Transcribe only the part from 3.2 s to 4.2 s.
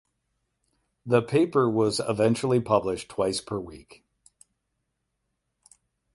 per week.